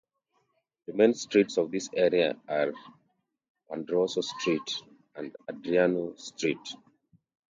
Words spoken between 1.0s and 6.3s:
streets of this area are Pandrossou Street and Adrianou